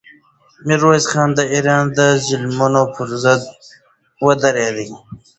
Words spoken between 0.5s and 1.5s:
میرویس خان د